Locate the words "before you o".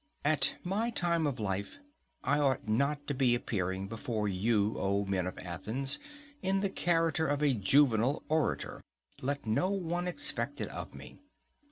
3.87-5.05